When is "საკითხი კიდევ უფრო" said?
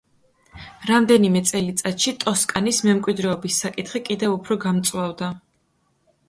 3.65-4.59